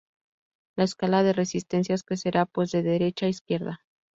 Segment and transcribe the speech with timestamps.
[0.75, 3.81] La escala de resistencias crecerá, pues, de derecha a izquierda.